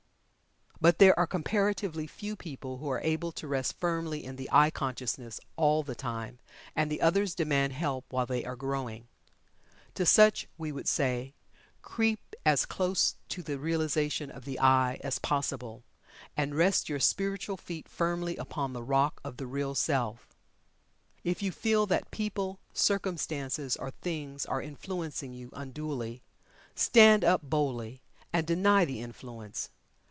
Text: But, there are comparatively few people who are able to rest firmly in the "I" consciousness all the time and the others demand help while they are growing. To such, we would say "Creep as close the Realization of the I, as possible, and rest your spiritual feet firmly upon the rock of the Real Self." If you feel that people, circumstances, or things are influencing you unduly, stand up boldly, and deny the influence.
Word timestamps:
But, 0.83 0.97
there 0.97 1.13
are 1.19 1.27
comparatively 1.27 2.07
few 2.07 2.35
people 2.35 2.79
who 2.79 2.89
are 2.89 3.01
able 3.01 3.31
to 3.33 3.47
rest 3.47 3.77
firmly 3.79 4.23
in 4.23 4.35
the 4.35 4.49
"I" 4.51 4.71
consciousness 4.71 5.39
all 5.55 5.83
the 5.83 5.93
time 5.93 6.39
and 6.75 6.89
the 6.89 7.01
others 7.01 7.35
demand 7.35 7.73
help 7.73 8.05
while 8.11 8.25
they 8.25 8.43
are 8.43 8.55
growing. 8.55 9.07
To 9.93 10.07
such, 10.07 10.47
we 10.57 10.71
would 10.71 10.87
say 10.87 11.35
"Creep 11.83 12.35
as 12.47 12.65
close 12.65 13.15
the 13.29 13.59
Realization 13.59 14.31
of 14.31 14.43
the 14.43 14.57
I, 14.59 14.95
as 15.03 15.19
possible, 15.19 15.83
and 16.35 16.55
rest 16.55 16.89
your 16.89 16.99
spiritual 16.99 17.57
feet 17.57 17.87
firmly 17.87 18.35
upon 18.37 18.73
the 18.73 18.81
rock 18.81 19.21
of 19.23 19.37
the 19.37 19.45
Real 19.45 19.75
Self." 19.75 20.29
If 21.23 21.43
you 21.43 21.51
feel 21.51 21.85
that 21.85 22.09
people, 22.09 22.57
circumstances, 22.73 23.77
or 23.77 23.91
things 23.91 24.47
are 24.47 24.63
influencing 24.63 25.31
you 25.35 25.51
unduly, 25.53 26.23
stand 26.73 27.23
up 27.23 27.43
boldly, 27.43 28.01
and 28.33 28.47
deny 28.47 28.83
the 28.83 28.99
influence. 28.99 29.69